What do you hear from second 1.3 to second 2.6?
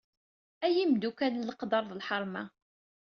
n leqder d lḥerma.